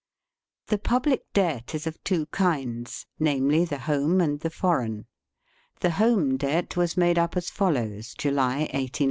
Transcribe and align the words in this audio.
The 0.69 0.79
public 0.79 1.31
debt 1.31 1.75
is 1.75 1.85
of 1.85 2.03
two 2.03 2.25
kinds, 2.31 3.05
namely^ 3.21 3.69
the 3.69 3.77
home 3.77 4.19
and 4.19 4.39
the 4.39 4.49
foreign. 4.49 5.05
The 5.81 5.91
home 5.91 6.37
debt 6.37 6.75
was 6.75 6.97
made 6.97 7.19
up 7.19 7.37
as 7.37 7.51
follows, 7.51 8.15
July, 8.17 8.61
1883:— 8.61 8.61
Home 8.63 8.65
debt. 8.65 8.81
4 8.81 8.81
per 8.81 8.81
cent. 8.81 8.99